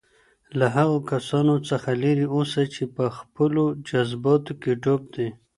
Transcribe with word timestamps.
له 0.59 0.67
هغو 0.75 0.97
کسانو 1.11 1.55
څخه 1.69 1.89
لرې 2.03 2.25
اوسئ 2.35 2.65
چي 2.75 2.83
په 2.95 3.05
خپلو 3.17 3.63
جذباتو 3.87 4.53
کي 4.61 4.71
ډوب 4.83 5.01
دي. 5.15 5.29